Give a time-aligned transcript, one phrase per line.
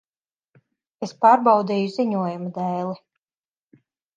[1.07, 2.99] Es pārbaudīju ziņojumu dēli.